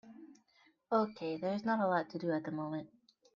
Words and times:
Okay, 0.91 1.37
there 1.37 1.53
is 1.53 1.63
not 1.63 1.79
a 1.79 1.85
lot 1.87 2.09
to 2.09 2.17
do 2.17 2.31
at 2.31 2.43
the 2.43 2.49
moment. 2.51 2.89